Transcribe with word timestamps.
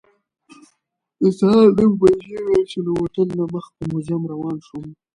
د 1.21 1.23
سهار 1.37 1.67
نهه 1.77 1.89
بجې 2.01 2.35
وې 2.45 2.59
چې 2.69 2.77
له 2.85 2.91
هوټل 2.97 3.27
نه 3.39 3.45
مخ 3.53 3.65
په 3.75 3.81
موزیم 3.91 4.21
روان 4.31 4.57
شوم. 4.67 4.85